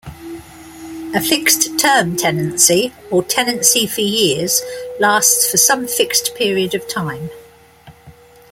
[1.13, 4.59] A fixed-term tenancy or tenancy for years
[4.99, 7.29] lasts for some fixed period of time.